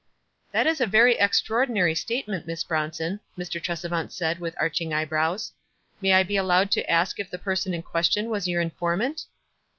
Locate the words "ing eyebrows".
4.81-5.51